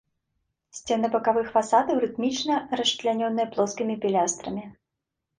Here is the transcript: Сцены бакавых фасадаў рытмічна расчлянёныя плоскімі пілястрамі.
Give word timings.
Сцены 0.77 1.09
бакавых 1.15 1.49
фасадаў 1.57 1.99
рытмічна 2.03 2.55
расчлянёныя 2.81 3.47
плоскімі 3.57 3.95
пілястрамі. 4.07 4.63